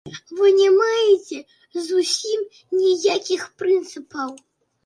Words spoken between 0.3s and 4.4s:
Вы не маеце зусім ніякіх прынцыпаў.